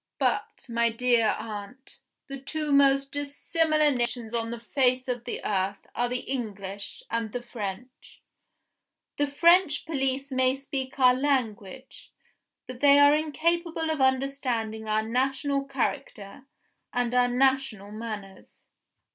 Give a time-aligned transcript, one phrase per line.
[0.17, 5.85] But, my dear aunt, the two most dissimilar nations on the face of the earth
[5.93, 8.19] are the English and the French.
[9.17, 12.11] The French police may speak our language
[12.65, 16.47] but they are incapable of understanding our national character
[16.91, 18.65] and our national manners.